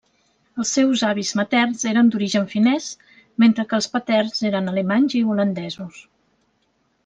[0.61, 2.89] Els seus avis materns eren d'origen finès,
[3.45, 6.05] mentre que els paterns eren alemanys i holandesos.